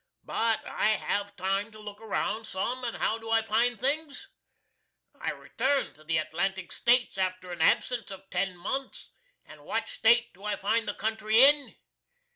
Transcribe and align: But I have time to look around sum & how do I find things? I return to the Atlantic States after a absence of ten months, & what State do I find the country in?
But 0.23 0.65
I 0.65 0.87
have 0.87 1.35
time 1.35 1.71
to 1.73 1.79
look 1.79 2.01
around 2.01 2.47
sum 2.47 2.81
& 2.87 2.93
how 2.95 3.19
do 3.19 3.29
I 3.29 3.43
find 3.43 3.79
things? 3.79 4.29
I 5.19 5.29
return 5.29 5.93
to 5.93 6.03
the 6.03 6.17
Atlantic 6.17 6.71
States 6.71 7.19
after 7.19 7.51
a 7.53 7.59
absence 7.61 8.09
of 8.09 8.27
ten 8.31 8.57
months, 8.57 9.11
& 9.33 9.45
what 9.59 9.87
State 9.87 10.33
do 10.33 10.43
I 10.43 10.55
find 10.55 10.87
the 10.87 10.95
country 10.95 11.43
in? 11.43 11.75